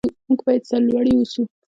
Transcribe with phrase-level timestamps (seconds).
[0.27, 1.41] موږ باید سرلوړي اوسو.